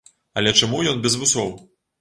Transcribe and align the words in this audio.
Але 0.41 0.53
чаму 0.61 0.81
ён 0.93 1.05
без 1.05 1.21
вусоў? 1.25 1.57